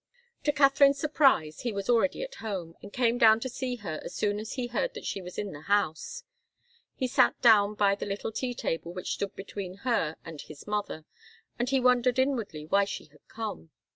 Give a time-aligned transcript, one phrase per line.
[0.45, 4.15] To Katharine's surprise, he was already at home, and came down to see her as
[4.15, 6.23] soon as he heard that she was in the house.
[6.95, 11.05] He sat down by the little tea table which stood between her and his mother,
[11.59, 13.69] and he wondered inwardly why she had come.